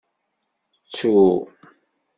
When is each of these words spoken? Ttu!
Ttu! 0.87 1.15